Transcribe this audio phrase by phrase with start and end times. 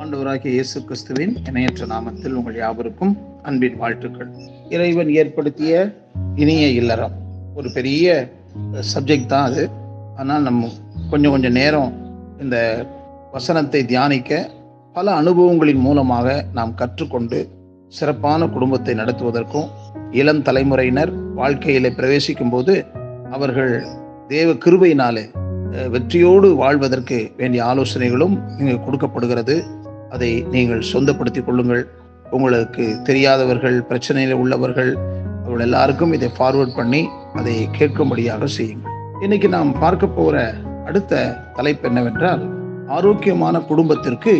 [0.00, 4.30] ஆண்டவராகிய இயேசு கிறிஸ்துவின் இணையற்ற நாமத்தில் உங்கள் யாவருக்கும் அன்பின் வாழ்த்துக்கள்.
[4.68, 5.94] இறைவன் ஏற்படுத்திய
[6.34, 7.12] இனிய இல்லறம்.
[7.54, 8.28] ஒரு பெரிய
[8.94, 9.70] சப்ஜெக்ட் தான் அது.
[10.16, 10.68] ஆனால் நம்ம
[11.10, 11.92] கொஞ்சம் கொஞ்சம் நேரம்
[12.40, 12.86] இந்த
[13.32, 14.50] வசனத்தை தியானிக்க
[14.92, 17.48] பல அனுபவங்களின் மூலமாக நாம் கற்றுக்கொண்டு
[17.88, 19.68] சிறப்பான குடும்பத்தை நடத்துவதற்கும்
[20.10, 22.74] இளம் தலைமுறையினர் வாழ்க்கையில பிரவேசிக்கும் போது
[23.36, 23.74] அவர்கள்
[24.32, 25.24] தேவ கிருபையினாலே
[25.94, 29.56] வெற்றியோடு வாழ்வதற்கு வேண்டிய ஆலோசனைகளும் இங்கே கொடுக்கப்படுகிறது.
[30.14, 31.84] அதை நீங்கள் சொந்தப்படுத்திக் கொள்ளுங்கள்.
[32.36, 34.92] உங்களுக்கு தெரியாதவர்கள் பிரச்சனையில் உள்ளவர்கள்
[35.42, 37.02] அவர்கள் எல்லாருக்கும் இதை ஃபார்வர்ட் பண்ணி
[37.40, 38.94] அதை கேட்கும்படியாக செய்யுங்கள்.
[39.24, 40.36] இன்னைக்கு நாம் பார்க்க போகிற
[40.88, 41.22] அடுத்த
[41.58, 42.42] தலைப்பு என்னவென்றால்
[42.96, 44.34] ஆரோக்கியமான குடும்பத்திற்கு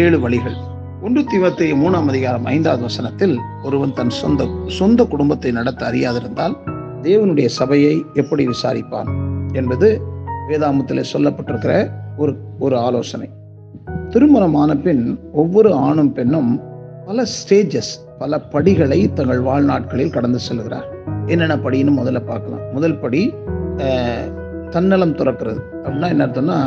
[0.00, 0.58] ஏழு வழிகள்.
[1.02, 3.34] ஒன்று தீவத்தை மூணாம் அதிகாரம் ஐந்தாவது வசனத்தில்
[3.64, 4.46] ஒருவன் தன் சொந்த
[4.78, 6.54] சொந்த குடும்பத்தை நடத்த அறியாதிருந்தால்
[7.02, 9.10] தேவனுடைய சபையை எப்படி விசாரிப்பான்
[9.52, 9.88] என்பது
[10.48, 11.74] வேதாமத்தில் சொல்லப்பட்டிருக்கிற
[12.16, 13.28] ஒரு ஒரு ஆலோசனை.
[14.08, 16.50] திருமணமான பின் ஒவ்வொரு ஆணும் பெண்ணும்
[17.06, 20.88] பல ஸ்டேஜஸ் பல படிகளை தங்கள் வாழ்நாட்களில் கடந்து செல்கிறார்.
[21.26, 22.66] என்னென்ன படின்னு முதல்ல பார்க்கலாம்.
[22.72, 23.22] முதல் படி
[24.70, 25.62] தன்னலம் துறக்கிறது.
[25.84, 26.58] அப்படின்னா என்ன அர்த்தம்னா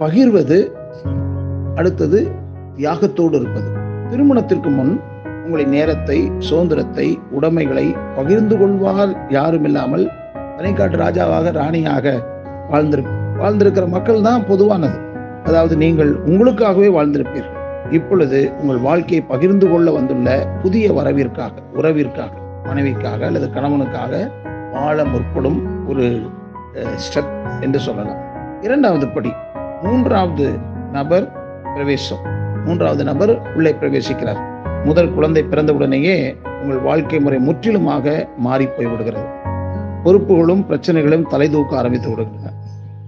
[0.00, 0.60] பகிர்வது
[1.74, 2.20] அடுத்தது
[2.78, 3.68] தியாகத்தோடு இருப்பது.
[4.10, 4.94] திருமணத்திற்கு முன்
[5.44, 10.04] உங்களின் நேரத்தை சுதந்திரத்தை உடைமைகளை பகிர்ந்து கொள்வார் யாரும் இல்லாமல்
[10.58, 12.14] தனிக்காட்டு ராஜாவாக ராணியாக
[12.70, 13.02] வாழ்ந்திரு
[13.40, 14.98] வாழ்ந்திருக்கிற மக்கள் தான் பொதுவானது.
[15.44, 17.54] அதாவது நீங்கள் உங்களுக்காகவே வாழ்ந்திருப்பீர்கள்.
[17.90, 20.30] இப்பொழுது உங்கள் வாழ்க்கையை பகிர்ந்து கொள்ள வந்துள்ள
[20.62, 22.32] புதிய வரவிற்காக உறவிற்காக
[22.68, 24.12] மனைவிக்காக அல்லது கணவனுக்காக
[24.72, 26.06] வாழ முற்படும் ஒரு
[27.04, 28.22] ஸ்டெப் என்று சொல்லலாம்.
[28.62, 29.32] இரண்டாவது படி
[29.82, 30.48] மூன்றாவது
[30.92, 31.26] நபர்
[31.74, 32.24] பிரவேசம்.
[32.66, 34.40] மூன்றாவது நபர் உள்ளே பிரவேசிக்கிறார்.
[34.84, 39.24] முதல் குழந்தை பிறந்தவுடனேயே உங்கள் வாழ்க்கை முறை முற்றிலுமாக மாறி போய்விடுகிறது.
[40.04, 42.52] பொறுப்புகளும் பிரச்சனைகளும் தலை தூக்க ஆரம்பித்து விடுகின்றன.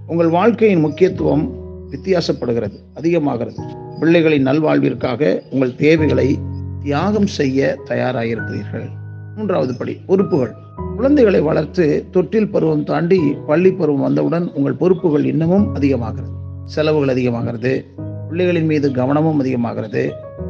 [0.07, 1.51] உங்கள் வாழ்க்கையின் முக்கியத்துவம்
[1.91, 3.63] வித்தியாசப்படுகிறது அதிகமாகிறது.
[3.99, 6.39] பிள்ளைகளின் நல்வாழ்விற்காக உங்கள் தேவைகளை
[6.83, 8.87] தியாகம் செய்ய தயாராகியிருக்கிறீர்கள்
[9.35, 10.53] மூன்றாவது படி பொறுப்புகள்.
[10.95, 16.31] குழந்தைகளை வளர்த்து தொட்டில் பருவம் தாண்டி பள்ளி பருவம் வந்தவுடன் உங்கள் பொறுப்புகள் இன்னமும் அதிகமாகிறது.
[16.65, 17.85] செலவுகள் அதிகமாகிறது.
[18.29, 20.03] பிள்ளைகளின் மீது கவனமும் அதிகமாகிறது.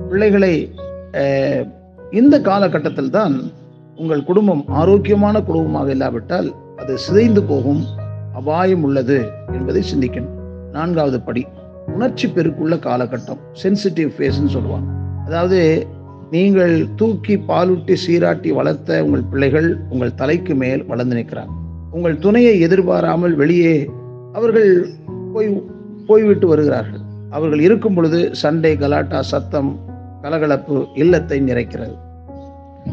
[0.09, 0.53] பிள்ளைகளை
[2.19, 3.35] இந்த காலகட்டத்தில் தான்
[4.01, 6.49] உங்கள் குடும்பம் ஆரோக்கியமான குடும்பமாக இல்லாவிட்டால்
[6.81, 7.81] அது சிதைந்து போகும்
[8.39, 9.17] அபாயம் உள்ளது
[9.55, 10.35] என்பதை சிந்திக்கணும்.
[10.75, 11.43] நான்காவது படி
[11.95, 14.89] உணர்ச்சி பெருக்குள்ள காலகட்டம் சென்சிட்டிவ் ஃபேஸ்ன்னு சொல்லுவாங்க.
[15.27, 15.59] அதாவது
[16.35, 21.53] நீங்கள் தூக்கி பாலூட்டி சீராட்டி வளர்த்த உங்கள் பிள்ளைகள் உங்கள் தலைக்கு மேல் வளர்ந்து நிற்கிறாங்க.
[21.97, 23.75] உங்கள் துணையை எதிர்பாராமல் வெளியே
[24.37, 24.71] அவர்கள்
[25.33, 25.49] போய்
[26.09, 27.03] போய்விட்டு வருகிறார்கள்.
[27.35, 29.71] அவர்கள் இருக்கும் பொழுது சண்டை கலாட்டா சத்தம்
[30.21, 31.95] கலகலப்பு இல்லத்தை நிறைக்கிறது.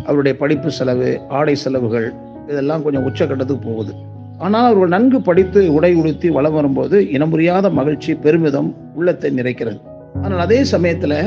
[0.07, 2.09] அவருடைய படிப்பு செலவு ஆடை செலவுகள்
[2.49, 3.93] இதெல்லாம் கொஞ்சம் உச்சக்கட்டத்துக்கு போகுது.
[4.39, 9.79] ஆனால் அவர்கள் நன்கு படித்து உடை உடுத்தி வளம் வரும்போது இனமுறியாத மகிழ்ச்சி பெருமிதம் உள்ளத்தை நிறைக்கிறது.
[10.23, 11.19] ஆனால் அதே சமயத்தில்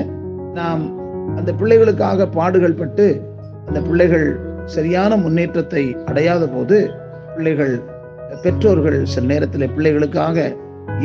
[0.53, 0.83] நாம்
[1.37, 3.07] அந்த பிள்ளைகளுக்காக பாடுகள் பட்டு
[3.67, 4.27] அந்த பிள்ளைகள்
[4.75, 6.77] சரியான முன்னேற்றத்தை அடையாத போது
[7.35, 7.73] பிள்ளைகள்
[8.43, 10.37] பெற்றோர்கள் சில நேரத்தில் பிள்ளைகளுக்காக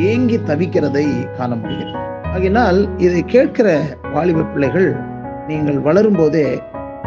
[0.09, 1.05] ஏங்கி தவிக்கிறதை
[1.37, 2.01] காண முடிகிறது.
[2.33, 3.67] ஆகினால் இதை கேட்கிற
[4.13, 4.89] வாலிப பிள்ளைகள்
[5.49, 6.47] நீங்கள் வளரும் போதே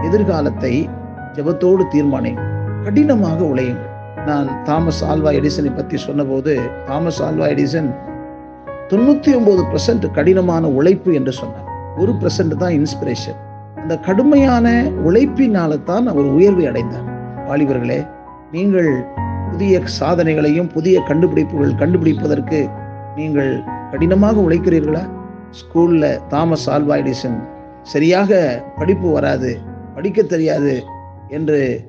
[0.07, 0.73] எதிர்காலத்தை
[1.37, 2.45] ஜபத்தோடு தீர்மானிங்க
[2.85, 3.93] கடினமாக உழையுங்கள்.
[4.29, 6.53] நான் தாமஸ் ஆல்வா எடிசனை பற்றி சொன்னபோது
[6.89, 7.91] தாமஸ் ஆல்வா எடிசன்
[8.91, 11.69] தொண்ணூத்தி ஒன்பது பர்சன்ட் கடினமான உழைப்பு என்று சொன்னார்.
[12.03, 13.39] ஒரு பர்சன்ட் தான் இன்ஸ்பிரேஷன்
[13.83, 14.67] அந்த கடுமையான
[15.07, 17.07] உழைப்பினால தான் அவர் உயர்வை அடைந்தார்.
[17.49, 17.99] வாலிபர்களே
[18.53, 18.91] நீங்கள்
[19.59, 22.71] புதிய சாதனைகளையும் புதிய கண்டுபிடிப்புகள் கண்டுபிடிப்பதற்கு
[23.17, 25.11] நீங்கள் கடினமாக உழைக்கிறீர்களா?
[25.51, 27.43] ஸ்கூலில் தாமஸ் ஆல்வா எடிசன்
[27.83, 29.59] சரியாக படிப்பு வராது
[29.95, 30.83] படிக்க தெரியாது
[31.29, 31.81] என்று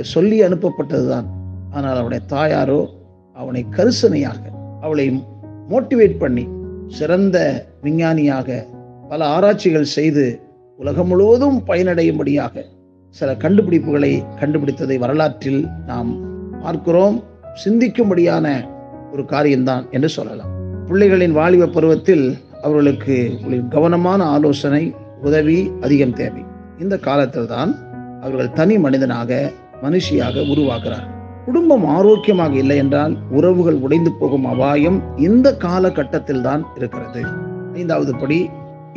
[0.00, 1.24] சொல்லி சொல்லி அனுப்பப்பட்டதுதான்.
[1.70, 2.90] ஆனால் அவனுடைய தாயாரோ
[3.32, 4.38] அவனை கரிசனையாக
[4.80, 5.24] அவளை
[5.68, 6.48] மோட்டிவேட் பண்ணி
[6.86, 8.66] சிறந்த விஞ்ஞானியாக
[9.08, 10.40] பல ஆராய்ச்சிகள் செய்து
[10.76, 12.64] உலகம் முழுவதும் பயனடையும்படியாக
[13.08, 16.29] சில கண்டுபிடிப்புகளை கண்டுபிடித்ததை வரலாற்றில் நாம்
[16.62, 17.16] பார்க்கிறோம்.
[17.64, 18.46] சிந்திக்கும்படியான
[19.12, 20.50] ஒரு காரியம்தான் என்று சொல்லலாம்.
[20.88, 22.24] பிள்ளைகளின் வாலிப பருவத்தில்
[22.62, 23.16] அவர்களுக்கு
[23.68, 24.82] கவனமான ஆலோசனை
[25.22, 26.42] உதவி அதிகம் தேவை.
[26.78, 27.72] இந்த காலத்தில் தான்
[28.20, 29.40] அவர்கள் தனி மனிதனாக
[29.82, 37.22] மனுஷியாக உருவாகிறார்கள் குடும்பம் ஆரோக்கியமாக இல்லை என்றால் உறவுகள் உடைந்து போகும் அபாயம் இந்த காலகட்டத்தில் தான் இருக்கிறது.
[37.80, 38.38] ஐந்தாவது படி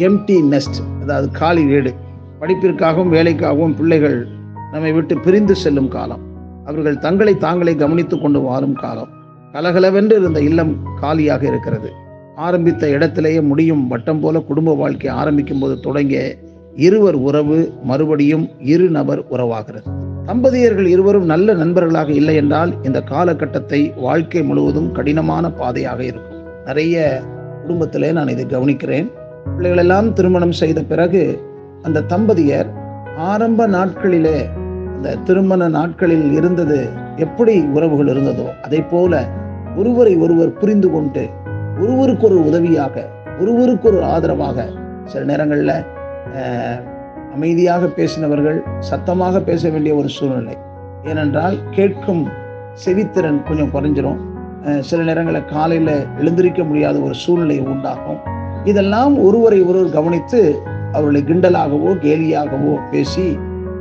[0.08, 1.92] எம்டி நெஸ்ட் அதாவது காலி வீடு.
[2.42, 4.18] படிப்பிற்காகவும் வேலைக்காகவும் பிள்ளைகள்
[4.74, 6.24] நம்மை விட்டு பிரிந்து செல்லும் காலம்.
[6.66, 9.10] அவர்கள் தங்களை தாங்களே கவனித்துக் கொண்டு வாழும் காலம்.
[9.52, 11.92] கலகலவென்று இருந்த இல்லம் காலியாக இருக்கிறது.
[12.36, 16.36] ஆரம்பித்த இடத்திலேயே முடியும் வட்டம் போல குடும்ப வாழ்க்கை ஆரம்பிக்கும் போது தொடங்கிய
[16.76, 20.02] இருவர் உறவு மறுபடியும் இரு நபர் உறவாகிறது.
[20.26, 26.42] தம்பதியர்கள் இருவரும் நல்ல நண்பர்களாக இல்லை என்றால் இந்த காலகட்டத்தை வாழ்க்கை முழுவதும் கடினமான பாதையாக இருக்கும்.
[26.66, 27.22] நிறைய
[27.62, 29.12] குடும்பத்திலே நான் இதை கவனிக்கிறேன்.
[29.58, 31.42] பிள்ளைகளெல்லாம் திருமணம் செய்த பிறகு
[31.82, 32.68] அந்த தம்பதியர்
[33.18, 34.50] ஆரம்ப நாட்களிலே
[35.04, 36.78] அந்த திருமண நாட்களில் இருந்தது
[37.16, 39.14] எப்படி உறவுகள் இருந்ததோ அதை போல
[39.76, 41.24] ஒருவரை ஒருவர் புரிந்து கொண்டு
[41.82, 43.04] ஒருவருக்கு ஒரு உதவியாக
[43.42, 44.68] ஒருவருக்கு ஒரு ஆதரவாக
[45.04, 45.74] சில நேரங்களில்
[47.36, 50.58] அமைதியாக பேசினவர்கள் சத்தமாக பேச வேண்டிய ஒரு சூழ்நிலை.
[51.04, 52.24] ஏனென்றால் கேட்கும்
[52.86, 54.20] செவித்திறன் கொஞ்சம் குறைஞ்சிரும்.
[54.80, 58.22] சில நேரங்களில் காலையில் எழுந்திருக்க முடியாத ஒரு சூழ்நிலை உண்டாகும்.
[58.64, 60.42] இதெல்லாம் ஒருவரை ஒருவர் கவனித்து
[60.92, 63.28] அவர்களை கிண்டலாகவோ கேலியாகவோ பேசி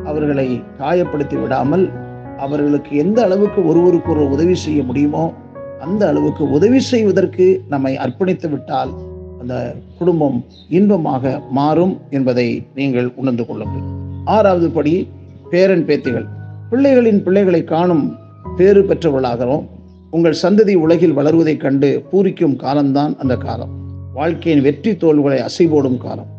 [0.04, 1.90] அவர்களை காயப்படுத்தி விடாமல்
[2.38, 5.32] அவர்களுக்கு எந்த அளவுக்கு ஒருவருக்கு ஒரு உதவி செய்ய முடியுமோ
[5.80, 8.92] அந்த அளவுக்கு உதவி செய்வதற்கு நம்மை அர்ப்பணித்து விட்டால்
[9.40, 13.84] அந்த குடும்பம் இன்பமாக மாறும் என்பதை நீங்கள் உணர்ந்து கொள்ளுங்கள்.
[14.24, 15.08] ஆறாவது படி
[15.50, 16.26] பேரன் பேத்திகள்.
[16.70, 18.16] பிள்ளைகளின் பிள்ளைகளை காணும்
[18.56, 19.64] பேறு பெற்றவர்களாகவும்
[20.10, 23.72] உங்கள் சந்ததி உலகில் வளர்வதைக் கண்டு பூரிக்கும் காலம்தான் அந்த காலம்.
[24.14, 26.30] வாழ்க்கையின் வெற்றி தோல்விகளை அசைபோடும் காலம்.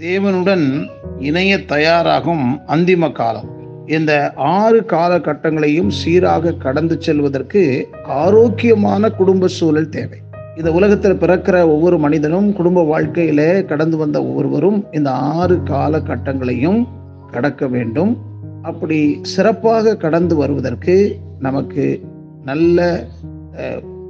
[0.00, 3.48] தேவனுடன் இணைய தயாராகும் அந்திம காலம்.
[3.86, 10.18] இந்த ஆறு காலகட்டங்களையும் சீராக கடந்து செல்வதற்கு ஆரோக்கியமான குடும்ப சூழல் தேவை.
[10.56, 16.86] இந்த உலகத்தில் பிறக்கிற ஒவ்வொரு மனிதனும் குடும்ப வாழ்க்கையில கடந்து வந்த ஒவ்வொருவரும் இந்த ஆறு காலகட்டங்களையும்
[17.30, 18.16] கடக்க வேண்டும்.
[18.62, 22.00] அப்படி சிறப்பாக கடந்து வருவதற்கு நமக்கு
[22.44, 23.06] நல்ல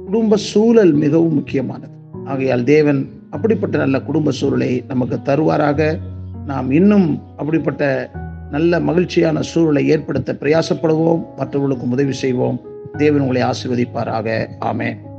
[0.05, 1.95] குடும்ப சூழல் மிகவும் முக்கியமானது.
[2.25, 5.97] ஆகையால் தேவன் அப்படிப்பட்ட நல்ல குடும்ப சூழலை நமக்கு தருவாராக.
[6.45, 8.11] நாம் இன்னும் அப்படிப்பட்ட
[8.51, 11.23] நல்ல மகிழ்ச்சியான சூழலை ஏற்படுத்த பிரயாசப்படுவோம்.
[11.37, 12.61] மற்றவர்களுக்கும் உதவி செய்வோம்.
[12.97, 14.47] தேவன் உங்களை ஆசீர்வதிப்பாராக.
[14.59, 15.09] ஆமென்.